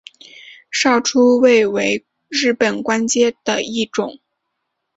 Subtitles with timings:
[0.71, 4.17] 少初位为日本官阶的一种。